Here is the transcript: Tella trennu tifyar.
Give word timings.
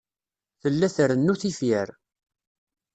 Tella 0.61 0.87
trennu 0.95 1.33
tifyar. 1.41 1.89